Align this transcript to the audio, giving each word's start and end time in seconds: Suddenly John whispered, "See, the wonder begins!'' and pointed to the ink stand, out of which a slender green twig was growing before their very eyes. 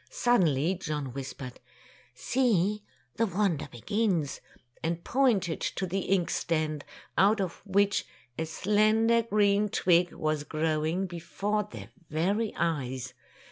Suddenly 0.09 0.79
John 0.81 1.13
whispered, 1.13 1.59
"See, 2.15 2.81
the 3.17 3.27
wonder 3.27 3.67
begins!'' 3.71 4.41
and 4.81 5.03
pointed 5.03 5.61
to 5.61 5.85
the 5.85 5.99
ink 5.99 6.31
stand, 6.31 6.83
out 7.19 7.39
of 7.39 7.61
which 7.67 8.05
a 8.35 8.47
slender 8.47 9.21
green 9.21 9.69
twig 9.69 10.11
was 10.13 10.43
growing 10.43 11.05
before 11.05 11.67
their 11.71 11.89
very 12.09 12.51
eyes. 12.57 13.13